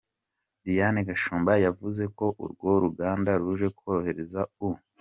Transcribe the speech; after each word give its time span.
Diane 0.63 0.99
Gashumba 1.07 1.51
yavuze 1.65 2.03
ko 2.17 2.25
urwo 2.43 2.69
ruganda 2.83 3.31
ruje 3.41 3.67
korohereza 3.77 4.41
u. 4.67 4.69